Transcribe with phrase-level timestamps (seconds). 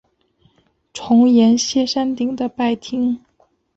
[0.93, 3.21] 重檐歇山顶的拜亭。